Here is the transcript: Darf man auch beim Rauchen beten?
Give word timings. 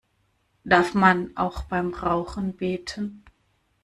Darf 0.63 0.95
man 0.95 1.37
auch 1.37 1.65
beim 1.65 1.93
Rauchen 1.93 2.55
beten? 2.57 3.23